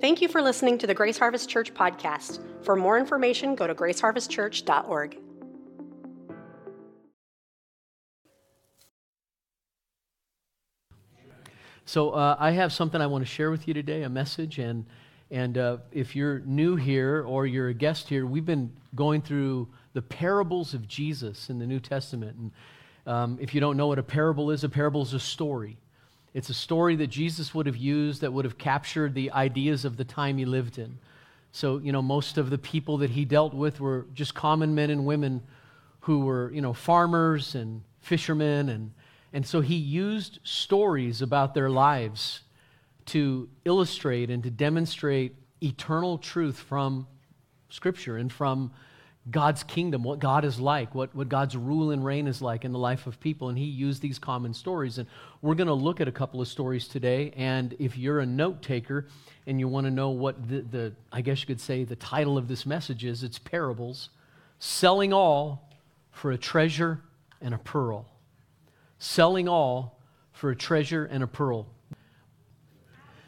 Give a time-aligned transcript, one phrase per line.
[0.00, 2.40] Thank you for listening to the Grace Harvest Church podcast.
[2.64, 5.18] For more information, go to graceharvestchurch.org.
[11.84, 14.86] So uh, I have something I want to share with you today, a message, and
[15.30, 19.68] and uh, if you're new here or you're a guest here, we've been going through
[19.92, 22.36] the parables of Jesus in the New Testament.
[22.36, 22.52] And
[23.06, 25.76] um, if you don't know what a parable is, a parable is a story.
[26.32, 29.96] It's a story that Jesus would have used that would have captured the ideas of
[29.96, 30.98] the time he lived in.
[31.52, 34.90] So, you know, most of the people that he dealt with were just common men
[34.90, 35.42] and women
[36.00, 38.68] who were, you know, farmers and fishermen.
[38.68, 38.92] And,
[39.32, 42.40] and so he used stories about their lives
[43.06, 47.08] to illustrate and to demonstrate eternal truth from
[47.68, 48.70] Scripture and from
[49.28, 52.72] God's kingdom, what God is like, what, what God's rule and reign is like in
[52.72, 53.50] the life of people.
[53.50, 54.96] And he used these common stories.
[54.96, 55.06] And
[55.42, 57.32] we're going to look at a couple of stories today.
[57.36, 59.06] And if you're a note taker
[59.46, 62.38] and you want to know what the, the, I guess you could say, the title
[62.38, 64.08] of this message is, it's Parables
[64.58, 65.70] Selling All
[66.12, 67.00] for a Treasure
[67.42, 68.06] and a Pearl.
[68.98, 69.98] Selling All
[70.32, 71.66] for a Treasure and a Pearl.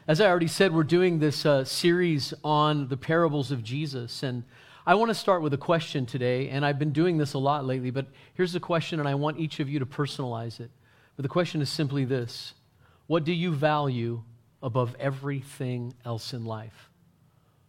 [0.07, 4.21] As I already said, we're doing this uh, series on the parables of Jesus.
[4.21, 4.43] And
[4.85, 7.63] I want to start with a question today, and I've been doing this a lot
[7.63, 10.71] lately, but here's the question, and I want each of you to personalize it.
[11.15, 12.53] But the question is simply this
[13.07, 14.23] What do you value
[14.61, 16.89] above everything else in life?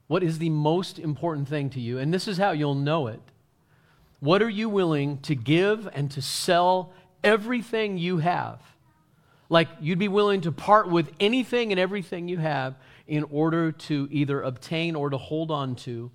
[0.08, 1.98] What is the most important thing to you?
[1.98, 3.20] And this is how you'll know it.
[4.18, 8.60] What are you willing to give and to sell everything you have?
[9.48, 12.74] Like you'd be willing to part with anything and everything you have
[13.06, 16.10] in order to either obtain or to hold on to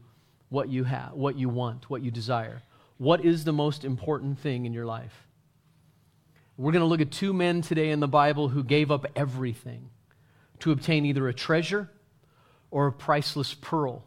[0.49, 2.61] what you have, what you want, what you desire.
[2.97, 5.27] What is the most important thing in your life?
[6.57, 9.89] We're going to look at two men today in the Bible who gave up everything
[10.59, 11.89] to obtain either a treasure
[12.71, 14.03] or a priceless pearl.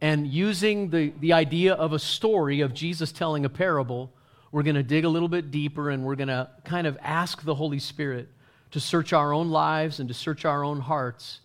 [0.00, 4.12] And using the, the idea of a story of Jesus telling a parable,
[4.50, 7.42] we're going to dig a little bit deeper and we're going to kind of ask
[7.42, 8.28] the Holy Spirit
[8.70, 11.40] to search our own lives and to search our own hearts.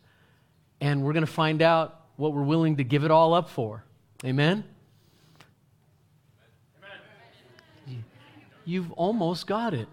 [0.79, 3.83] And we're going to find out what we're willing to give it all up for.
[4.25, 4.63] Amen?
[8.65, 9.87] You've almost got it.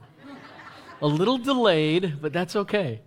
[1.00, 3.02] A little delayed, but that's okay.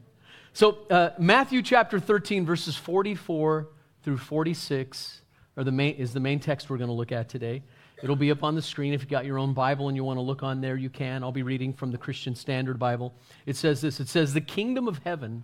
[0.53, 3.67] So, uh, Matthew chapter 13, verses 44
[4.03, 5.22] through 46
[5.57, 7.63] are the main, is the main text we're going to look at today.
[8.01, 8.94] It'll be up on the screen.
[8.94, 11.23] If you've got your own Bible and you want to look on there, you can.
[11.23, 13.13] I'll be reading from the Christian Standard Bible.
[13.45, 15.44] It says this It says, The kingdom of heaven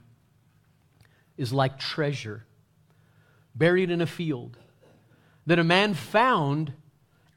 [1.35, 2.45] is like treasure
[3.55, 4.57] buried in a field
[5.45, 6.73] that a man found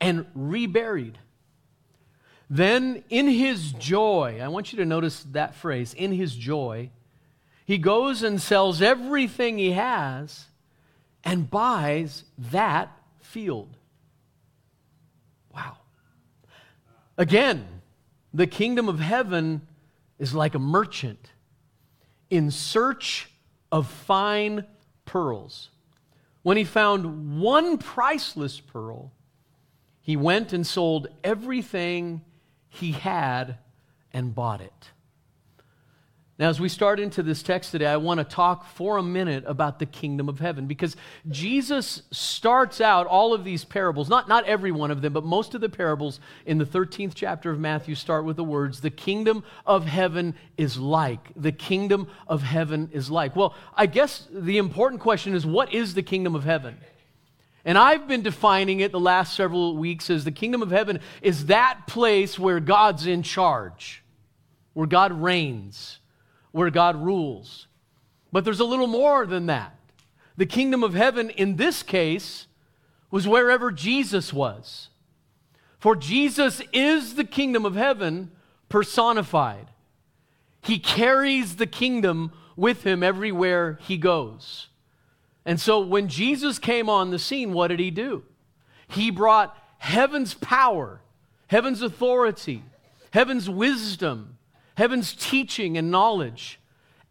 [0.00, 1.18] and reburied.
[2.48, 6.90] Then, in his joy, I want you to notice that phrase, in his joy,
[7.64, 10.46] he goes and sells everything he has
[11.24, 13.76] and buys that field.
[15.52, 15.78] Wow.
[17.18, 17.66] Again,
[18.32, 19.62] the kingdom of heaven
[20.18, 21.32] is like a merchant
[22.30, 23.28] in search
[23.72, 24.64] of fine
[25.04, 25.70] pearls.
[26.46, 29.10] When he found one priceless pearl,
[30.00, 32.24] he went and sold everything
[32.68, 33.58] he had
[34.12, 34.92] and bought it.
[36.38, 39.44] Now, as we start into this text today, I want to talk for a minute
[39.46, 40.94] about the kingdom of heaven because
[41.30, 45.54] Jesus starts out all of these parables, not, not every one of them, but most
[45.54, 49.44] of the parables in the 13th chapter of Matthew start with the words, The kingdom
[49.64, 51.32] of heaven is like.
[51.36, 53.34] The kingdom of heaven is like.
[53.34, 56.76] Well, I guess the important question is, what is the kingdom of heaven?
[57.64, 61.46] And I've been defining it the last several weeks as the kingdom of heaven is
[61.46, 64.04] that place where God's in charge,
[64.74, 65.98] where God reigns
[66.56, 67.66] where God rules.
[68.32, 69.76] But there's a little more than that.
[70.38, 72.46] The kingdom of heaven, in this case,
[73.10, 74.88] was wherever Jesus was.
[75.78, 78.30] For Jesus is the kingdom of heaven
[78.70, 79.66] personified.
[80.62, 84.68] He carries the kingdom with him everywhere he goes.
[85.44, 88.24] And so when Jesus came on the scene, what did he do?
[88.88, 91.02] He brought heaven's power,
[91.48, 92.62] heaven's authority,
[93.10, 94.35] heaven's wisdom,
[94.76, 96.60] heaven's teaching and knowledge.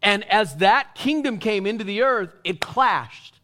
[0.02, 3.40] And as that kingdom came into the earth, it clashed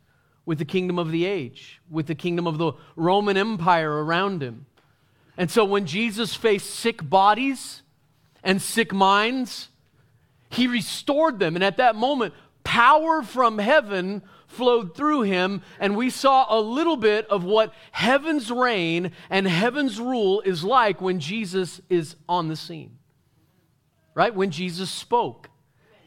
[0.46, 4.68] with the kingdom of the age, with the kingdom of the Roman Empire around him.
[5.38, 7.82] And so when Jesus faced sick bodies
[8.44, 9.70] and sick minds,
[10.50, 11.56] he restored them.
[11.56, 12.34] And at that moment,
[12.64, 18.52] power from heaven flowed through him, and we saw a little bit of what heaven's
[18.52, 22.98] reign and heaven's rule is like when Jesus is on the scene
[24.14, 24.34] right?
[24.34, 25.50] When Jesus spoke,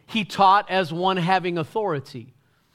[0.06, 2.34] he taught as one having authority.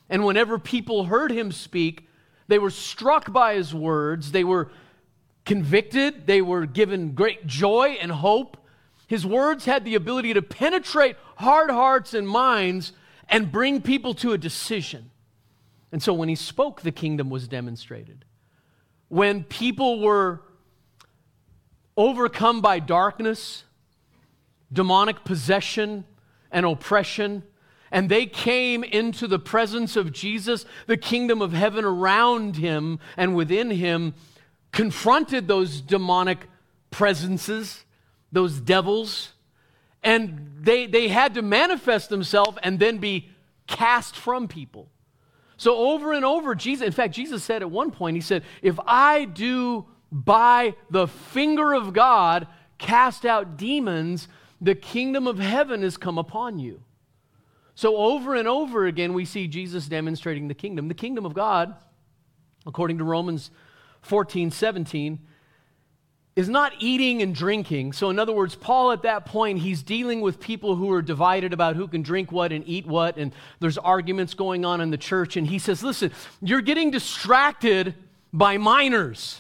[0.10, 2.08] And whenever people heard him speak,
[2.48, 4.32] they were struck by his words.
[4.32, 4.72] They were
[5.46, 6.26] convicted.
[6.26, 8.58] They were given great joy and hope.
[9.08, 12.94] His words had the ability to penetrate hard hearts and minds
[13.28, 15.12] and bring people to a decision.
[15.92, 18.26] And so when he spoke, the kingdom was demonstrated.
[19.08, 20.42] When people were
[21.98, 23.64] overcome by darkness,
[24.72, 26.06] demonic possession,
[26.52, 27.44] and oppression,
[27.92, 33.36] and they came into the presence of Jesus, the kingdom of heaven around him and
[33.36, 34.14] within him
[34.72, 36.48] confronted those demonic
[36.92, 37.84] presences,
[38.32, 39.34] those devils,
[40.04, 43.30] and they, they had to manifest themselves and then be
[43.68, 44.90] cast from people.
[45.58, 48.80] So, over and over, Jesus, in fact, Jesus said at one point, He said, If
[48.86, 54.30] I do by the finger of God cast out demons,
[54.62, 56.82] the kingdom of heaven has come upon you.
[57.76, 60.90] So, over and over again, we see Jesus demonstrating the kingdom.
[60.90, 61.76] The kingdom of God,
[62.66, 63.52] according to Romans
[64.02, 65.20] 14 17,
[66.36, 67.94] is not eating and drinking.
[67.94, 71.54] So, in other words, Paul at that point, he's dealing with people who are divided
[71.54, 74.98] about who can drink what and eat what, and there's arguments going on in the
[74.98, 75.38] church.
[75.38, 76.12] And he says, Listen,
[76.42, 77.96] you're getting distracted
[78.34, 79.40] by minors,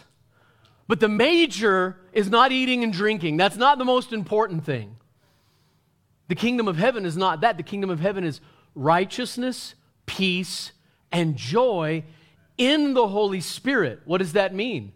[0.87, 3.35] but the major is not eating and drinking.
[3.35, 4.95] That's not the most important thing.
[6.29, 7.57] The kingdom of heaven is not that.
[7.57, 8.39] The kingdom of heaven is
[8.75, 10.71] righteousness, peace,
[11.11, 12.05] and joy
[12.57, 14.01] in the Holy Spirit.
[14.05, 14.93] What does that mean?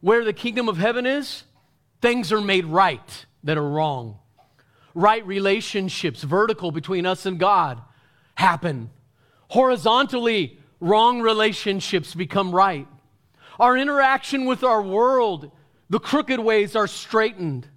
[0.00, 1.44] Where the kingdom of heaven is,
[2.00, 4.18] things are made right that are wrong.
[4.94, 7.80] Right relationships, vertical between us and God,
[8.34, 8.90] happen.
[9.48, 12.88] Horizontally, wrong relationships become right.
[13.60, 15.52] Our interaction with our world,
[15.90, 17.68] the crooked ways are straightened.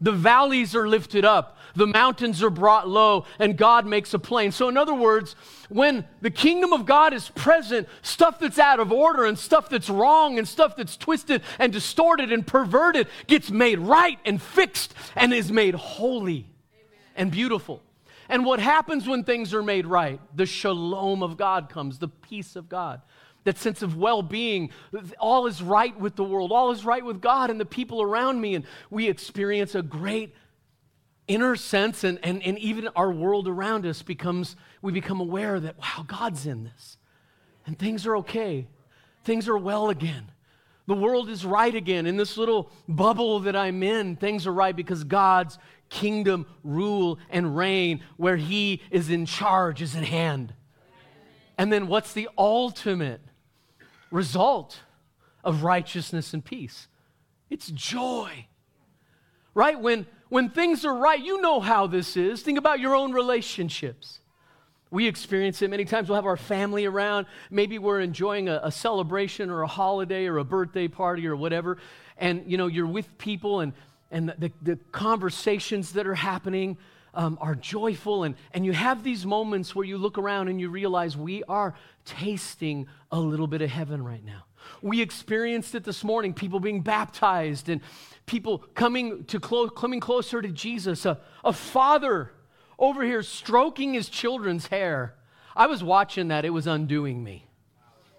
[0.00, 4.52] The valleys are lifted up, the mountains are brought low, and God makes a plain.
[4.52, 5.36] So, in other words,
[5.68, 9.90] when the kingdom of God is present, stuff that's out of order and stuff that's
[9.90, 15.32] wrong and stuff that's twisted and distorted and perverted gets made right and fixed and
[15.32, 16.86] is made holy Amen.
[17.16, 17.82] and beautiful.
[18.28, 20.20] And what happens when things are made right?
[20.34, 23.00] The shalom of God comes, the peace of God
[23.44, 24.70] that sense of well being.
[25.18, 28.40] All is right with the world, all is right with God and the people around
[28.40, 28.54] me.
[28.54, 30.34] And we experience a great
[31.28, 35.78] inner sense, and, and, and even our world around us becomes, we become aware that,
[35.78, 36.96] wow, God's in this.
[37.66, 38.66] And things are okay,
[39.24, 40.32] things are well again.
[40.86, 42.06] The world is right again.
[42.06, 45.58] In this little bubble that I'm in, things are right because God's
[45.90, 50.54] kingdom, rule, and reign, where He is in charge, is at hand.
[51.58, 53.20] And then what's the ultimate
[54.10, 54.80] result
[55.44, 56.88] of righteousness and peace.
[57.50, 58.46] It's joy.
[59.54, 59.80] Right?
[59.80, 62.42] When, when things are right, you know how this is.
[62.42, 64.20] Think about your own relationships.
[64.90, 66.08] We experience it many times.
[66.08, 67.26] We'll have our family around.
[67.50, 71.76] Maybe we're enjoying a, a, celebration or a holiday or a birthday party or whatever.
[72.16, 73.74] And, you know, you're with people and,
[74.10, 76.78] and the, the conversations that are happening
[77.12, 78.24] um, are joyful.
[78.24, 81.74] And, and you have these moments where you look around and you realize we are
[82.06, 84.44] tasting a little bit of heaven right now.
[84.82, 87.80] We experienced it this morning, people being baptized and
[88.26, 91.06] people coming, to clo- coming closer to Jesus.
[91.06, 92.32] A, a father
[92.78, 95.14] over here stroking his children's hair.
[95.56, 97.46] I was watching that, it was undoing me.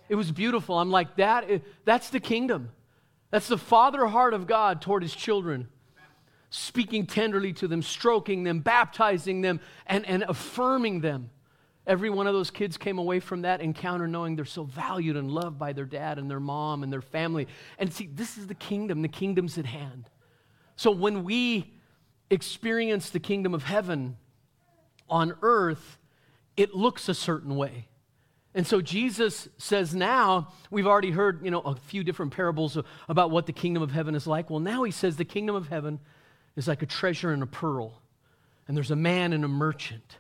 [0.10, 0.78] It was beautiful.
[0.78, 2.72] I'm like, that, eh, that's the kingdom.
[3.32, 5.68] That's the father heart of God toward his children
[6.50, 11.30] speaking tenderly to them, stroking them, baptizing them, and, and affirming them.
[11.90, 15.32] Every one of those kids came away from that encounter knowing they're so valued and
[15.32, 17.48] loved by their dad and their mom and their family.
[17.80, 20.08] And see, this is the kingdom, the kingdom's at hand.
[20.76, 21.74] So when we
[22.30, 24.18] experience the kingdom of heaven
[25.10, 25.98] on earth,
[26.56, 27.88] it looks a certain way.
[28.54, 32.78] And so Jesus says now, we've already heard, you know, a few different parables
[33.08, 34.52] about what the kingdom of heaven is like.
[34.52, 36.00] Well, now he says the kingdom of heaven
[36.56, 38.00] is like a treasure and a pearl.
[38.68, 40.18] And there's a man and a merchant,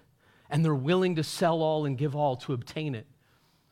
[0.50, 3.06] and they're willing to sell all and give all to obtain it.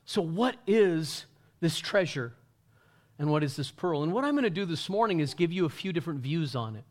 [0.05, 1.25] So, what is
[1.59, 2.33] this treasure?
[3.19, 4.03] And what is this pearl?
[4.03, 6.55] And what I'm going to do this morning is give you a few different views
[6.55, 6.83] on it.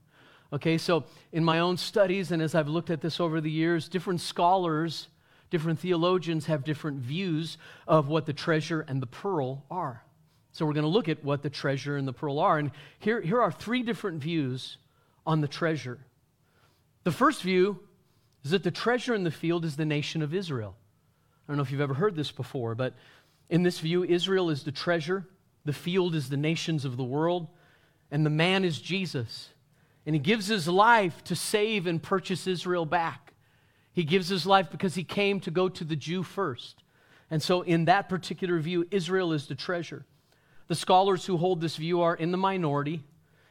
[0.52, 3.88] Okay, so in my own studies, and as I've looked at this over the years,
[3.88, 5.09] different scholars,
[5.50, 10.02] different theologians have different views of what the treasure and the pearl are.
[10.52, 12.59] So we're going to look at what the treasure and the pearl are.
[12.59, 14.78] And here, here are three different views
[15.26, 15.99] on the treasure.
[17.05, 17.81] The first view
[18.47, 20.76] is that the treasure in the field is the nation of Israel.
[20.79, 22.95] I don't know if you've ever heard this before, but
[23.50, 25.26] in this view, Israel is the treasure,
[25.65, 27.49] the field is the nations of the world,
[28.12, 29.49] and the man is Jesus.
[30.07, 33.33] And he gives his life to save and purchase Israel back.
[33.93, 36.85] He gives his life because he came to go to the Jew first
[37.29, 40.07] And so, in that particular view, Israel is the treasure.
[40.69, 43.03] The scholars who hold this view are in the minority,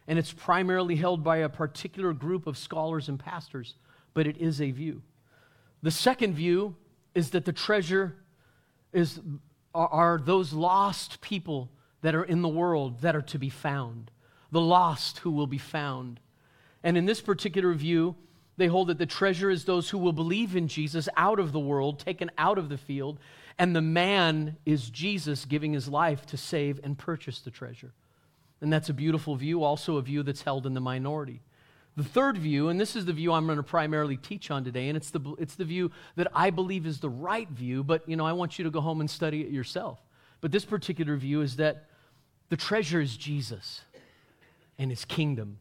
[0.08, 3.76] and it's primarily held by a particular group of scholars and pastors,
[4.16, 5.04] but it is a view.
[5.84, 6.76] The second view
[7.14, 8.16] is that the treasure
[8.92, 9.20] is,
[9.76, 11.70] are, are those lost people
[12.02, 14.10] that are in the world that are to be found,
[14.52, 16.20] the lost who will be found.
[16.84, 18.16] And in this particular view,
[18.58, 21.60] they hold that the treasure is those who will believe in Jesus out of the
[21.60, 23.20] world, taken out of the field,
[23.60, 27.94] and the man is Jesus giving his life to save and purchase the treasure.
[28.62, 31.42] And that's a beautiful view, also a view that's held in the minority.
[31.98, 34.90] The third view, and this is the view I'm going to primarily teach on today,
[34.90, 38.18] and it's the, it's the view that I believe is the right view, but you
[38.18, 40.00] know, I want you to go home and study it yourself.
[40.42, 41.86] But this particular view is that
[42.50, 43.82] the treasure is Jesus
[44.78, 45.60] and his kingdom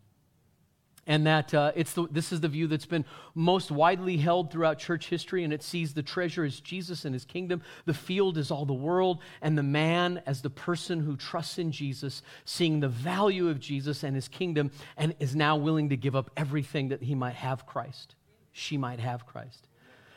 [1.14, 3.04] and that uh, it's the, this is the view that's been
[3.36, 7.24] most widely held throughout church history, and it sees the treasure as Jesus and his
[7.24, 11.56] kingdom, the field is all the world, and the man as the person who trusts
[11.56, 15.96] in Jesus, seeing the value of Jesus and his kingdom, and is now willing to
[15.96, 18.16] give up everything that he might have Christ,
[18.50, 19.68] she might have Christ.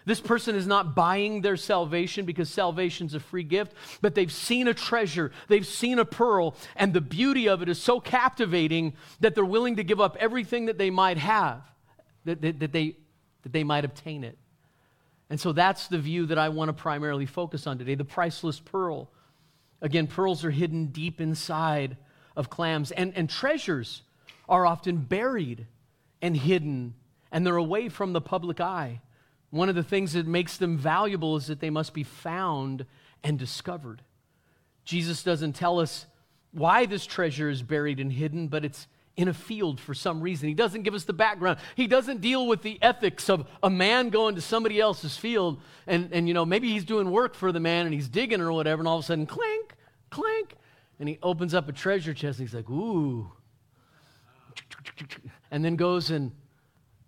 [0.08, 4.70] This person is not buying their salvation because salvation's a free gift, but they've seen
[4.70, 9.36] a treasure, they've seen a pearl, and the beauty of it is so captivating that
[9.36, 11.62] they're willing to give up everything that they might have,
[12.24, 12.96] that, that, that they,
[13.44, 14.38] that they might obtain it.
[15.30, 18.62] And so that's the view that I want to primarily focus on today the priceless
[18.62, 19.12] pearl.
[19.82, 21.98] Again, pearls are hidden deep inside
[22.34, 24.04] of clams, and, and treasures
[24.48, 25.68] are often buried
[26.22, 26.94] and hidden,
[27.30, 29.02] and they're away from the public eye.
[29.50, 32.86] One of the things that makes them valuable is that they must be found
[33.24, 34.02] and discovered.
[34.84, 36.06] Jesus doesn't tell us
[36.52, 40.48] why this treasure is buried and hidden, but it's in a field for some reason.
[40.48, 41.60] He doesn't give us the background.
[41.76, 46.10] He doesn't deal with the ethics of a man going to somebody else's field and,
[46.14, 48.82] and you know, maybe he's doing work for the man and he's digging or whatever,
[48.82, 49.76] and all of a sudden, clink,
[50.12, 50.56] clink,
[51.00, 53.32] and he opens up a treasure chest and he's like, ooh.
[55.50, 56.32] And then goes and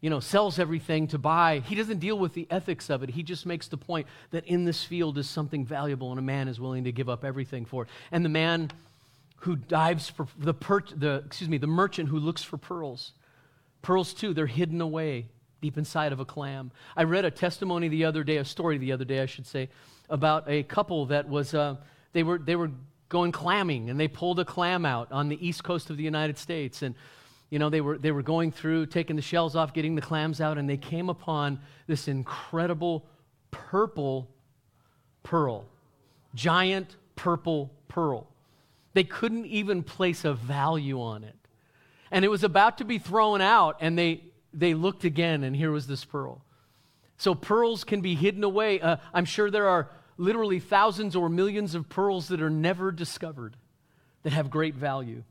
[0.02, 1.62] you know, sells everything to buy.
[1.66, 3.10] He doesn't deal with the ethics of it.
[3.10, 6.48] He just makes the point that in this field is something valuable and a man
[6.48, 7.90] is willing to give up everything for it.
[8.12, 8.72] And the man
[9.42, 13.14] who dives for the, per, the excuse me, the merchant who looks for pearls.
[13.82, 15.28] Pearls too, they're hidden away
[15.62, 16.72] deep inside of a clam.
[16.96, 19.70] I read a testimony the other day, a story the other day, I should say,
[20.10, 21.76] about a couple that was uh,
[22.14, 22.72] they were they were
[23.10, 26.38] going clamming and they pulled a clam out on the east coast of the United
[26.38, 26.96] States and
[27.50, 30.40] you know, they were, they were going through, taking the shells off, getting the clams
[30.40, 33.06] out, and they came upon this incredible
[33.52, 34.30] purple
[35.24, 35.66] pearl.
[36.36, 38.28] Giant purple pearl.
[38.94, 41.36] They couldn't even place a value on it.
[42.12, 45.72] And it was about to be thrown out, and they, they looked again, and here
[45.72, 46.44] was this pearl.
[47.18, 48.80] So pearls can be hidden away.
[48.80, 53.56] Uh, I'm sure there are literally thousands or millions of pearls that are never discovered
[54.24, 55.24] that have great value.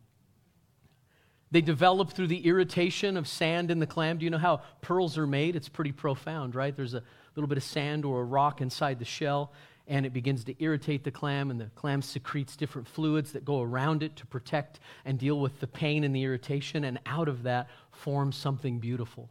[1.51, 4.19] They develop through the irritation of sand in the clam.
[4.19, 5.57] Do you know how pearls are made?
[5.57, 6.77] It's pretty profound, right?
[6.77, 7.03] There's a
[7.35, 9.53] little bit of sand or a rock inside the shell,
[9.87, 13.63] and it begins to irritate the clam, and the clam secretes different fluids that go
[13.63, 17.45] around it to protect and deal with the pain and the irritation, and out of
[17.45, 19.31] that forms something beautiful.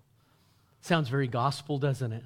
[0.82, 2.24] Sounds very gospel, doesn't it?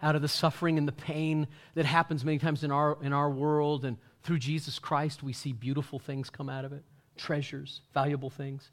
[0.00, 3.30] Out of the suffering and the pain that happens many times in our, in our
[3.30, 6.84] world, and through Jesus Christ, we see beautiful things come out of it
[7.16, 8.70] treasures, valuable things.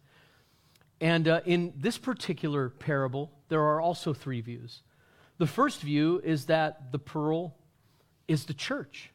[1.02, 4.84] And uh, in this particular parable, there are also three views.
[5.40, 7.56] The first view is that the pearl
[8.28, 9.10] is the church.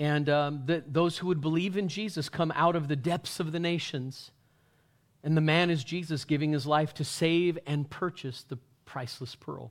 [0.00, 3.52] And um, that those who would believe in Jesus come out of the depths of
[3.52, 4.32] the nations.
[5.22, 9.70] And the man is Jesus giving his life to save and purchase the priceless pearl.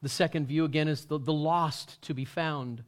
[0.00, 2.82] The second view, again, is the, the lost to be found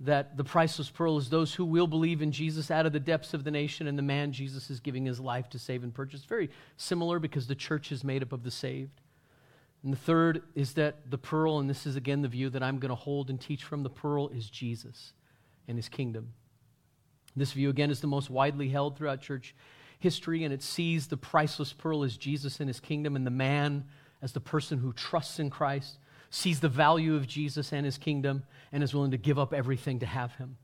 [0.00, 3.34] that the priceless pearl is those who will believe in Jesus out of the depths
[3.34, 6.24] of the nation and the man Jesus is giving his life to save and purchase.
[6.24, 9.00] Very similar because the church is made up of the saved.
[9.82, 12.78] And the third is that the pearl, and this is again the view that I'm
[12.78, 15.12] going to hold and teach from, the pearl is Jesus
[15.66, 16.32] and his kingdom.
[17.36, 19.54] This view, again, is the most widely held throughout church
[19.98, 23.84] history, and it sees the priceless pearl as Jesus and his kingdom and the man
[24.22, 25.98] as the person who trusts in Christ
[26.30, 30.00] sees the value of Jesus and his kingdom, and is willing to give up everything
[30.00, 30.56] to have him.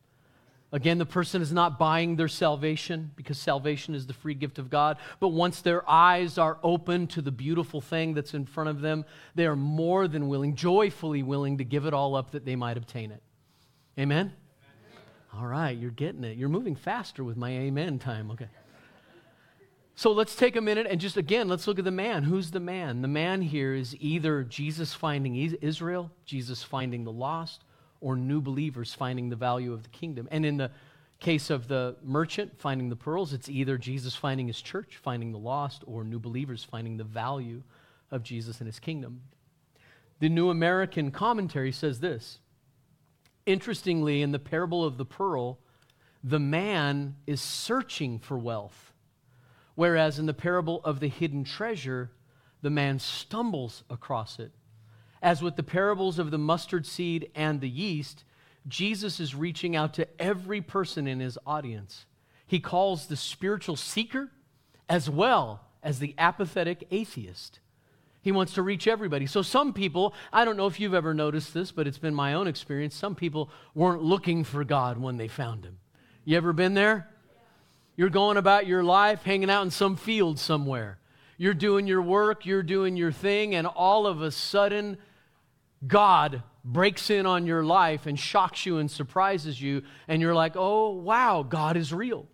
[0.73, 4.71] Again, the person is not buying their salvation because salvation is the free gift of
[4.71, 4.97] God.
[5.21, 9.04] But once their eyes are open to the beautiful thing that's in front of them,
[9.37, 12.76] they are more than willing, joyfully willing to give it all up that they might
[12.76, 13.23] obtain it.
[13.97, 14.33] Amen?
[15.33, 16.37] All right, you're getting it.
[16.37, 18.33] You're moving faster with my amen time.
[18.33, 18.49] Okay.
[19.97, 22.25] So let's take a minute and just again, let's look at the man.
[22.25, 23.03] Who's the man?
[23.03, 27.63] The man here is either Jesus finding Israel, Jesus finding the lost,
[28.01, 30.29] or new believers finding the value of the kingdom.
[30.31, 30.71] And in the
[31.21, 35.39] case of the merchant finding the pearls, it's either Jesus finding his church, finding the
[35.39, 37.63] lost, or new believers finding the value
[38.11, 39.23] of Jesus and his kingdom.
[40.21, 42.41] The New American Commentary says this
[43.47, 45.59] Interestingly, in the parable of the pearl,
[46.23, 48.93] the man is searching for wealth,
[49.75, 52.11] whereas in the parable of the hidden treasure,
[52.62, 54.52] the man stumbles across it.
[55.23, 58.25] As with the parables of the mustard seed and the yeast,
[58.66, 62.07] Jesus is reaching out to every person in his audience.
[62.47, 64.31] He calls the spiritual seeker
[64.88, 67.61] as well as the apathetic atheist.
[68.23, 69.26] He wants to reach everybody.
[69.26, 72.33] So, some people, I don't know if you've ever noticed this, but it's been my
[72.33, 72.95] own experience.
[72.95, 75.78] Some people weren't looking for God when they found him.
[76.25, 77.11] You ever been there?
[77.97, 80.99] You're going about your life, hanging out in some field somewhere.
[81.37, 84.99] You're doing your work, you're doing your thing, and all of a sudden,
[85.87, 90.53] God breaks in on your life and shocks you and surprises you, and you're like,
[90.57, 92.27] oh, wow, God is real.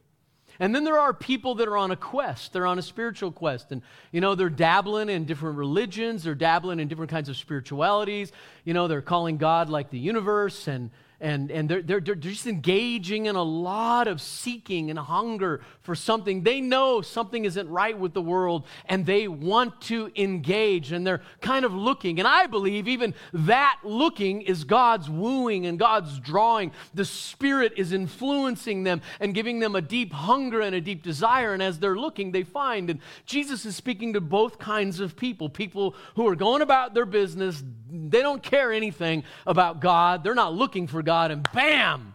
[0.58, 2.52] And then there are people that are on a quest.
[2.52, 3.72] They're on a spiritual quest.
[3.72, 3.80] And,
[4.12, 8.30] you know, they're dabbling in different religions, they're dabbling in different kinds of spiritualities.
[8.64, 12.46] You know, they're calling God like the universe and, and, and they're, they're, they're just
[12.46, 16.42] engaging in a lot of seeking and hunger for something.
[16.42, 21.22] They know something isn't right with the world and they want to engage and they're
[21.40, 22.18] kind of looking.
[22.18, 26.72] And I believe even that looking is God's wooing and God's drawing.
[26.94, 31.52] The Spirit is influencing them and giving them a deep hunger and a deep desire.
[31.52, 32.88] And as they're looking, they find.
[32.88, 37.04] And Jesus is speaking to both kinds of people people who are going about their
[37.04, 41.09] business, they don't care anything about God, they're not looking for God.
[41.10, 42.14] God, and bam!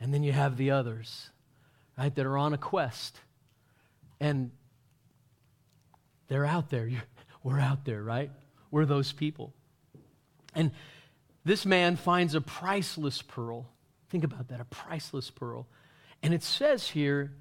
[0.00, 1.30] And then you have the others,
[1.96, 3.20] right, that are on a quest.
[4.18, 4.50] And
[6.26, 6.90] they're out there.
[7.44, 8.32] We're out there, right?
[8.72, 9.54] We're those people.
[10.56, 10.72] And
[11.44, 13.68] this man finds a priceless pearl.
[14.10, 15.68] Think about that a priceless pearl.
[16.20, 17.32] And it says here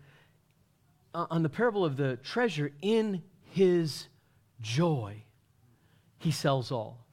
[1.16, 4.06] uh, on the parable of the treasure, in his
[4.62, 5.24] joy,
[6.20, 7.05] he sells all.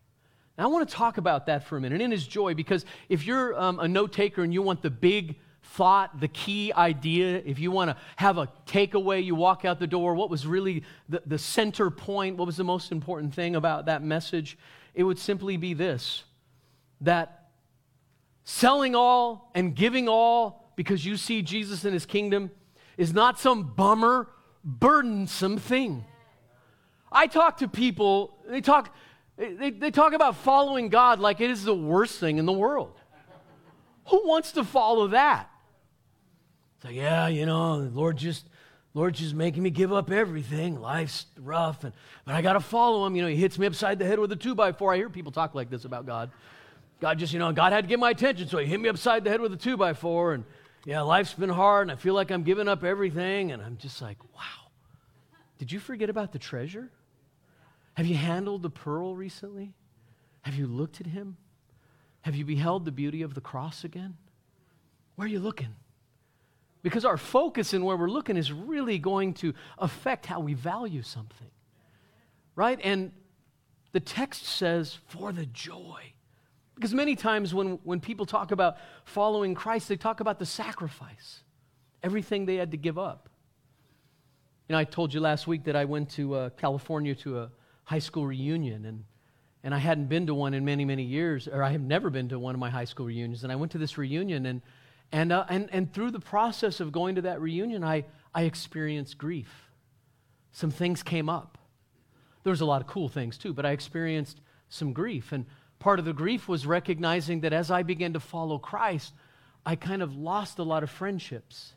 [0.63, 3.59] I want to talk about that for a minute in his joy because if you're
[3.61, 7.71] um, a note taker and you want the big thought, the key idea, if you
[7.71, 11.39] want to have a takeaway, you walk out the door, what was really the, the
[11.39, 14.59] center point, what was the most important thing about that message,
[14.95, 16.25] it would simply be this
[17.01, 17.49] that
[18.45, 22.51] selling all and giving all because you see Jesus in his kingdom
[22.97, 24.29] is not some bummer,
[24.65, 26.05] burdensome thing.
[27.11, 28.95] I talk to people, they talk
[29.51, 32.99] they, they talk about following God like it is the worst thing in the world.
[34.09, 35.49] Who wants to follow that?
[36.77, 38.47] It's like, yeah, you know, Lord just
[38.95, 40.81] Lord just making me give up everything.
[40.81, 41.93] Life's rough, and
[42.25, 43.17] but I got to follow him.
[43.17, 44.93] You know, he hits me upside the head with a two by four.
[44.93, 46.31] I hear people talk like this about God.
[47.01, 49.25] God just, you know, God had to get my attention, so he hit me upside
[49.25, 50.45] the head with a two by four, and
[50.85, 54.01] yeah, life's been hard, and I feel like I'm giving up everything, and I'm just
[54.03, 54.41] like, wow.
[55.59, 56.91] Did you forget about the treasure?
[57.95, 59.75] Have you handled the pearl recently?
[60.43, 61.37] Have you looked at him?
[62.23, 64.17] Have you beheld the beauty of the cross again?
[65.17, 65.75] Where are you looking?
[66.83, 71.03] Because our focus in where we're looking is really going to affect how we value
[71.03, 71.51] something.
[72.57, 72.79] Right?
[72.83, 73.13] And
[73.93, 76.13] the text says, for the joy.
[76.75, 81.43] Because many times when, when people talk about following Christ, they talk about the sacrifice,
[82.03, 83.29] everything they had to give up.
[84.69, 87.51] You know, I told you last week that I went to uh, California to a,
[87.93, 89.05] high school reunion and
[89.63, 92.31] and I hadn't been to one in many many years or I have never been
[92.31, 94.63] to one of my high school reunions and I went to this reunion and
[95.13, 99.19] and uh, and and through the process of going to that reunion I I experienced
[99.19, 99.69] grief.
[100.53, 101.59] Some things came up.
[102.45, 105.45] There was a lot of cool things too, but I experienced some grief and
[105.79, 109.13] part of the grief was recognizing that as I began to follow Christ,
[109.67, 111.75] I kind of lost a lot of friendships.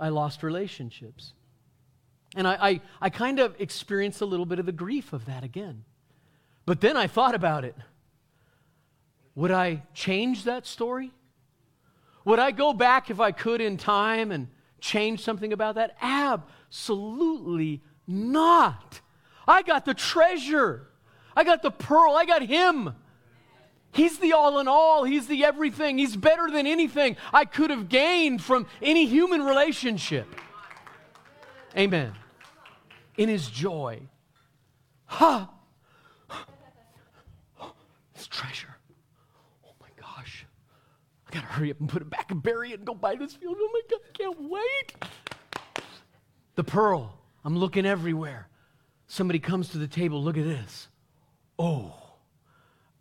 [0.00, 1.34] I lost relationships.
[2.34, 5.44] And I, I, I, kind of experienced a little bit of the grief of that
[5.44, 5.84] again.
[6.66, 7.76] But then I thought about it.
[9.34, 11.12] Would I change that story?
[12.24, 14.48] Would I go back if I could in time and
[14.80, 15.96] change something about that?
[16.00, 19.00] Absolutely not.
[19.46, 20.88] I got the treasure.
[21.36, 22.14] I got the pearl.
[22.14, 22.94] I got him.
[23.92, 25.04] He's the all in all.
[25.04, 25.98] He's the everything.
[25.98, 30.26] He's better than anything I could have gained from any human relationship.
[31.76, 32.14] Amen
[33.16, 34.00] in his joy.
[35.06, 35.50] Ha!
[38.14, 38.76] This treasure.
[39.64, 40.46] Oh my gosh.
[41.28, 43.34] I gotta hurry up and put it back and bury it and go buy this
[43.34, 43.56] field.
[43.58, 44.94] Oh my God, I can't wait.
[46.54, 47.18] The pearl.
[47.44, 48.48] I'm looking everywhere.
[49.06, 50.22] Somebody comes to the table.
[50.22, 50.88] Look at this.
[51.58, 51.94] Oh,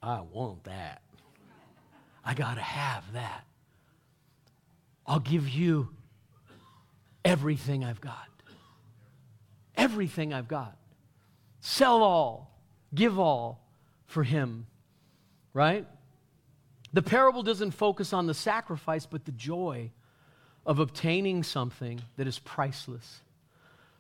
[0.02, 1.02] I want that.
[2.26, 3.46] I got to have that.
[5.06, 5.90] I'll give you
[7.24, 8.28] everything I've got.
[9.94, 10.76] Everything I've got.
[11.60, 12.52] Sell all,
[12.96, 13.64] give all
[14.08, 14.66] for him,
[15.54, 15.86] right?
[16.94, 19.92] The parable doesn't focus on the sacrifice, but the joy
[20.66, 23.22] of obtaining something that is priceless.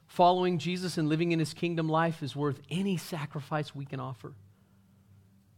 [0.08, 4.34] Following Jesus and living in his kingdom life is worth any sacrifice we can offer.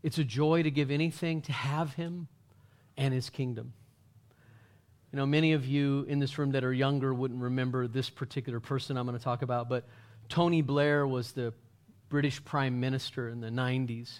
[0.03, 2.27] It's a joy to give anything to have him
[2.97, 3.71] and his kingdom.
[5.13, 8.59] You know, many of you in this room that are younger wouldn't remember this particular
[8.59, 9.85] person I'm going to talk about, but
[10.29, 11.53] Tony Blair was the
[12.09, 14.19] British Prime Minister in the 90s.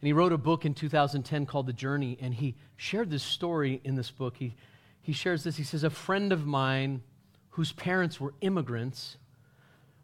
[0.00, 3.80] And he wrote a book in 2010 called The Journey, and he shared this story
[3.84, 4.36] in this book.
[4.36, 4.54] He,
[5.00, 5.56] he shares this.
[5.56, 7.02] He says, A friend of mine
[7.50, 9.16] whose parents were immigrants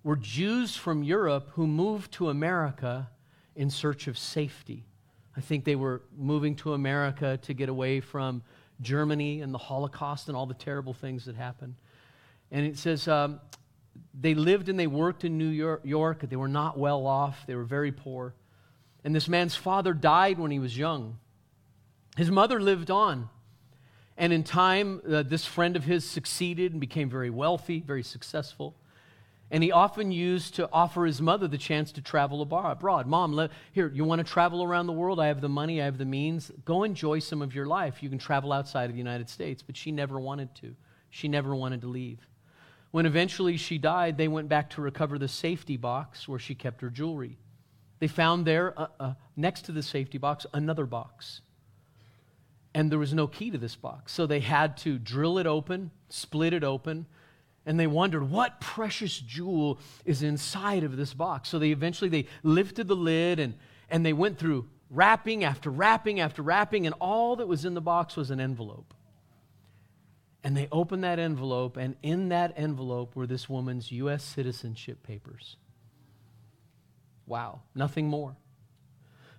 [0.02, 3.10] were Jews from Europe who moved to America
[3.54, 4.84] in search of safety.
[5.36, 8.42] I think they were moving to America to get away from
[8.80, 11.74] Germany and the Holocaust and all the terrible things that happened.
[12.50, 13.40] And it says um,
[14.14, 16.20] they lived and they worked in New York, York.
[16.28, 18.34] They were not well off, they were very poor.
[19.04, 21.18] And this man's father died when he was young.
[22.16, 23.28] His mother lived on.
[24.16, 28.76] And in time, uh, this friend of his succeeded and became very wealthy, very successful.
[29.50, 33.06] And he often used to offer his mother the chance to travel abroad.
[33.06, 35.20] Mom, here, you want to travel around the world?
[35.20, 36.50] I have the money, I have the means.
[36.64, 38.02] Go enjoy some of your life.
[38.02, 39.62] You can travel outside of the United States.
[39.62, 40.74] But she never wanted to.
[41.10, 42.18] She never wanted to leave.
[42.92, 46.82] When eventually she died, they went back to recover the safety box where she kept
[46.82, 47.38] her jewelry.
[47.98, 51.40] They found there, uh, uh, next to the safety box, another box.
[52.74, 54.12] And there was no key to this box.
[54.12, 57.06] So they had to drill it open, split it open,
[57.64, 61.48] and they wondered what precious jewel is inside of this box.
[61.48, 63.54] So they eventually they lifted the lid and,
[63.88, 67.80] and they went through wrapping after wrapping after wrapping, and all that was in the
[67.80, 68.92] box was an envelope.
[70.44, 74.24] And they opened that envelope, and in that envelope were this woman's U.S.
[74.24, 75.56] citizenship papers.
[77.26, 78.36] Wow, nothing more.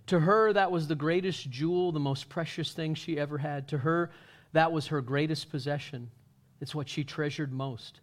[0.07, 3.67] To her, that was the greatest jewel, the most precious thing she ever had.
[3.69, 4.11] To her,
[4.53, 6.09] that was her greatest possession.
[6.61, 7.99] It's what she treasured most.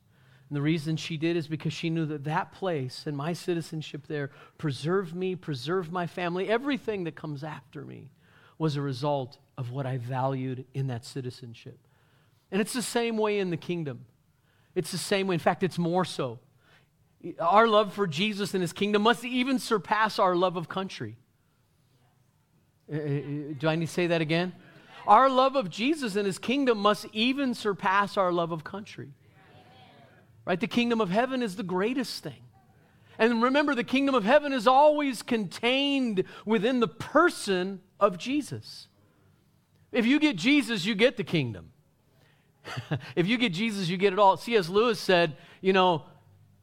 [0.49, 4.07] And the reason she did is because she knew that that place and my citizenship
[4.09, 6.49] there preserved me, preserved my family.
[6.49, 8.11] Everything that comes after me
[8.59, 11.79] was a result of what I valued in that citizenship.
[12.51, 14.07] And it's the same way in the kingdom.
[14.75, 15.35] It's the same way.
[15.35, 16.39] In fact, it's more so.
[17.39, 21.17] Our love for Jesus and his kingdom must even surpass our love of country.
[22.93, 22.99] Uh, uh,
[23.59, 24.53] do I need to say that again?
[25.07, 29.13] Our love of Jesus and his kingdom must even surpass our love of country.
[30.45, 30.59] Right?
[30.59, 32.43] The kingdom of heaven is the greatest thing.
[33.19, 38.89] And remember, the kingdom of heaven is always contained within the person of Jesus.
[39.93, 41.73] If you get Jesus, you get the kingdom.
[43.17, 44.37] if you get Jesus, you get it all.
[44.37, 44.69] C.S.
[44.69, 46.05] Lewis said, you know,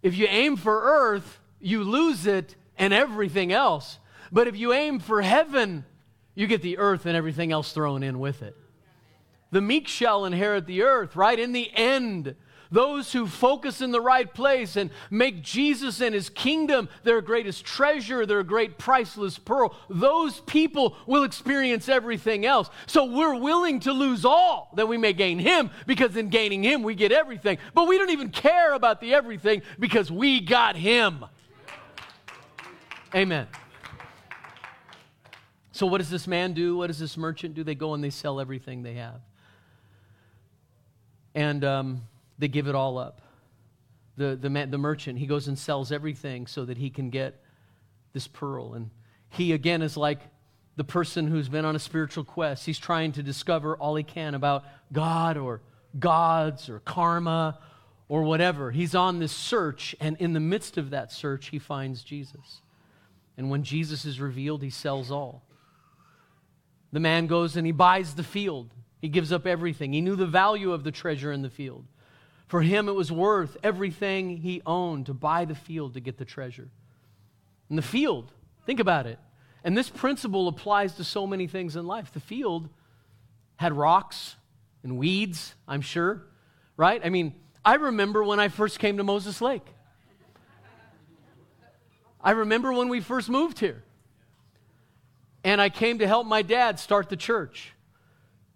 [0.02, 4.00] if you aim for earth, you lose it and everything else.
[4.32, 5.86] But if you aim for heaven,
[6.36, 8.56] you get the earth and everything else thrown in with it.
[9.52, 11.40] The meek shall inherit the earth, right?
[11.40, 12.36] In the end,
[12.72, 17.66] those who focus in the right place and make Jesus and his kingdom their greatest
[17.66, 22.70] treasure, their great priceless pearl, those people will experience everything else.
[22.86, 26.84] So we're willing to lose all that we may gain him because in gaining him
[26.84, 27.58] we get everything.
[27.74, 31.26] But we don't even care about the everything because we got him.
[33.16, 33.48] Amen.
[35.72, 36.78] So, what does this man do?
[36.78, 37.64] What does this merchant do?
[37.64, 39.22] They go and they sell everything they have.
[41.36, 42.02] And um,
[42.38, 43.22] they give it all up.
[44.18, 47.42] The, the, man, the merchant, he goes and sells everything so that he can get
[48.14, 48.74] this pearl.
[48.74, 48.90] And
[49.30, 50.20] he, again, is like
[50.76, 52.66] the person who's been on a spiritual quest.
[52.66, 55.62] He's trying to discover all he can about God or
[56.00, 57.60] gods or karma
[58.10, 58.72] or whatever.
[58.72, 62.62] He's on this search, and in the midst of that search, he finds Jesus.
[63.38, 65.44] And when Jesus is revealed, he sells all.
[66.92, 68.74] The man goes and he buys the field.
[69.00, 69.94] He gives up everything.
[69.94, 71.86] He knew the value of the treasure in the field.
[72.48, 76.26] For him, it was worth everything he owned to buy the field to get the
[76.26, 76.70] treasure.
[77.70, 78.32] And the field,
[78.66, 79.20] think about it.
[79.64, 82.14] And this principle applies to so many things in life.
[82.14, 82.70] The field
[83.58, 84.36] had rocks
[84.84, 86.24] and weeds, I'm sure,
[86.78, 87.02] right?
[87.04, 89.66] I mean, I remember when I first came to Moses Lake.
[92.22, 93.84] I remember when we first moved here.
[95.44, 97.74] And I came to help my dad start the church.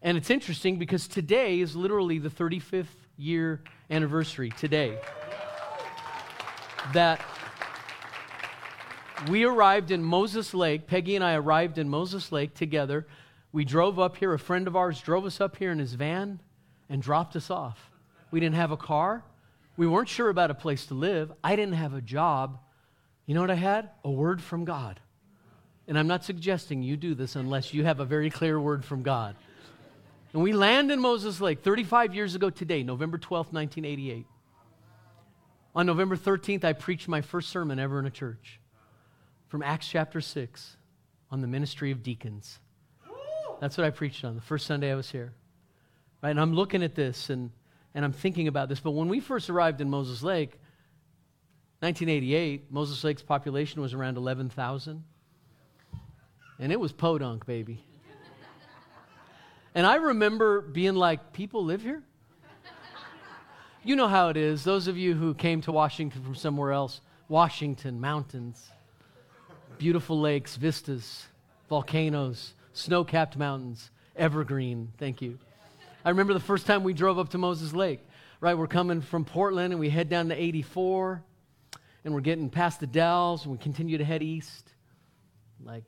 [0.01, 4.97] And it's interesting because today is literally the 35th year anniversary today
[6.93, 7.21] that
[9.29, 10.87] we arrived in Moses Lake.
[10.87, 13.05] Peggy and I arrived in Moses Lake together
[13.51, 14.33] we drove up here.
[14.33, 16.39] A friend of ours drove us up here in his van
[16.89, 17.91] and dropped us off.
[18.31, 19.23] We didn't have a car.
[19.77, 21.31] We weren't sure about a place to live.
[21.43, 22.59] I didn't have a job.
[23.25, 23.89] You know what I had?
[24.03, 24.99] A word from God.
[25.87, 29.01] And I'm not suggesting you do this unless you have a very clear word from
[29.01, 29.35] God.
[30.33, 34.25] And we land in Moses Lake 35 years ago today, November 12th, 1988.
[35.75, 38.59] On November 13th, I preached my first sermon ever in a church
[39.49, 40.77] from Acts chapter 6
[41.31, 42.59] on the ministry of deacons.
[43.59, 45.33] That's what I preached on the first Sunday I was here.
[46.21, 46.31] Right?
[46.31, 47.51] And I'm looking at this and,
[47.93, 48.79] and I'm thinking about this.
[48.79, 50.57] But when we first arrived in Moses Lake,
[51.79, 55.03] 1988, Moses Lake's population was around 11,000.
[56.59, 57.83] And it was podunk, baby.
[59.73, 62.03] And I remember being like, people live here?
[63.83, 64.63] You know how it is.
[64.63, 68.69] Those of you who came to Washington from somewhere else, Washington, mountains,
[69.79, 71.25] beautiful lakes, vistas,
[71.67, 74.89] volcanoes, snow capped mountains, evergreen.
[74.99, 75.39] Thank you.
[76.05, 78.05] I remember the first time we drove up to Moses Lake,
[78.39, 78.55] right?
[78.55, 81.23] We're coming from Portland and we head down to 84
[82.03, 84.73] and we're getting past the Dalles and we continue to head east.
[85.63, 85.85] Like,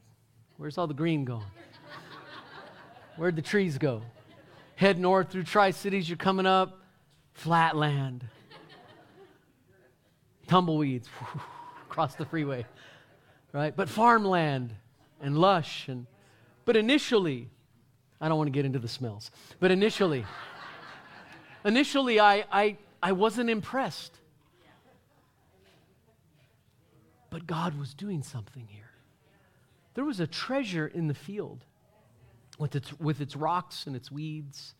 [0.58, 1.46] where's all the green going?
[3.16, 4.02] Where'd the trees go?
[4.76, 6.80] Head north through Tri Cities, you're coming up,
[7.34, 8.26] flat land,
[10.48, 11.08] tumbleweeds
[11.84, 12.66] across the freeway,
[13.52, 13.76] right?
[13.76, 14.74] But farmland
[15.22, 15.88] and lush.
[15.88, 16.08] And,
[16.66, 17.50] but initially,
[18.20, 20.26] I don't want to get into the smells, but initially,
[21.64, 24.18] initially, I, I, I wasn't impressed.
[27.30, 28.92] But God was doing something here.
[29.94, 31.64] There was a treasure in the field
[32.64, 34.74] with its, with its rocks and its weeds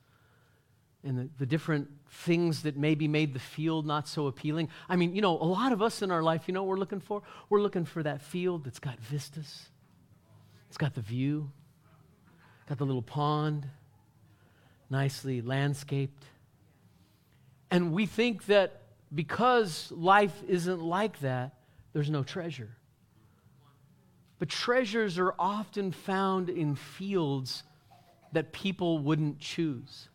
[1.04, 4.70] and the, the different things that maybe made the field not so appealing.
[4.88, 7.02] I mean, you know, a lot of us in our life, you know we're looking
[7.02, 7.24] for?
[7.50, 9.68] We're looking for that field that's got vistas,
[10.70, 11.52] it's got the view,
[12.70, 13.68] got the little pond,
[14.90, 16.24] nicely landscaped.
[17.70, 21.58] And we think that because life isn't like that,
[21.92, 22.78] there's no treasure.
[24.40, 27.64] But treasures are often found in fields
[28.34, 30.10] that people wouldn't choose.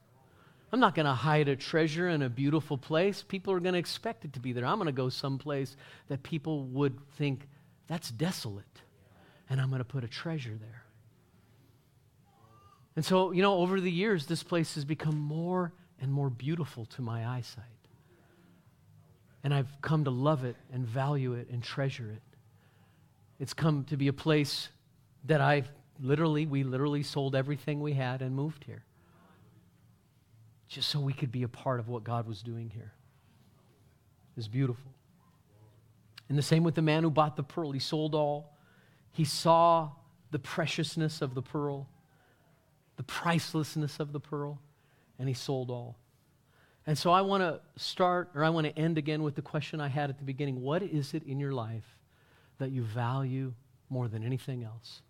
[0.71, 3.25] I'm not going to hide a treasure in a beautiful place.
[3.27, 4.67] People are going to expect it to be there.
[4.67, 5.77] I'm going to go someplace
[6.09, 7.49] that people would think
[7.87, 8.83] that's desolate,
[9.49, 10.85] and I'm going to put a treasure there.
[12.97, 16.85] And so, you know, over the years, this place has become more and more beautiful
[16.87, 17.65] to my eyesight.
[19.45, 22.23] And I've come to love it and value it and treasure it.
[23.39, 24.69] It's come to be a place
[25.25, 25.63] that I
[26.01, 28.85] literally, we literally sold everything we had and moved here.
[30.69, 32.93] Just so we could be a part of what God was doing here.
[34.37, 34.93] It's beautiful.
[36.29, 37.73] And the same with the man who bought the pearl.
[37.73, 38.57] He sold all.
[39.13, 39.91] He saw
[40.31, 41.89] the preciousness of the pearl,
[42.97, 44.61] the pricelessness of the pearl,
[45.19, 45.97] and he sold all.
[46.87, 49.81] And so I want to start, or I want to end again with the question
[49.81, 51.99] I had at the beginning What is it in your life
[52.59, 53.55] that you value
[53.91, 55.03] more than anything else?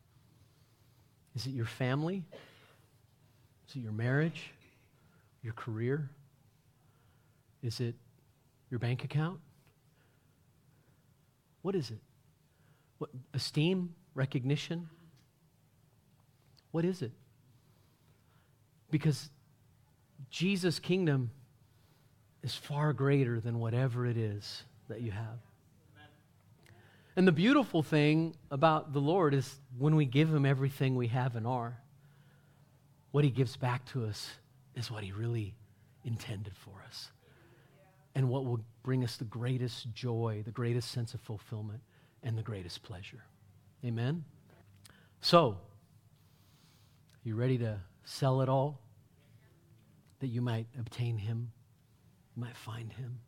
[1.38, 2.24] Is it your family?
[3.68, 4.50] Is it your marriage?
[5.40, 6.10] Your career?
[7.62, 7.94] Is it
[8.70, 9.38] your bank account?
[11.62, 12.00] What is it?
[12.98, 13.94] What, esteem?
[14.16, 14.88] Recognition?
[16.72, 17.12] What is it?
[18.90, 19.30] Because
[20.30, 21.30] Jesus' kingdom
[22.42, 25.38] is far greater than whatever it is that you have.
[27.18, 31.34] And the beautiful thing about the Lord is when we give Him everything we have
[31.34, 31.76] and are,
[33.10, 34.30] what He gives back to us
[34.76, 35.56] is what He really
[36.04, 37.08] intended for us.
[38.14, 41.80] And what will bring us the greatest joy, the greatest sense of fulfillment,
[42.22, 43.24] and the greatest pleasure.
[43.84, 44.22] Amen?
[45.20, 45.58] So,
[47.24, 48.78] you ready to sell it all
[50.20, 51.50] that you might obtain Him,
[52.36, 53.18] you might find Him?